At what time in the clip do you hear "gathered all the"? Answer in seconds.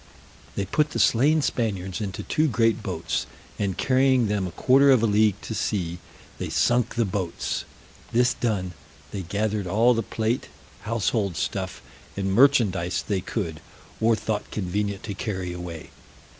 9.21-10.01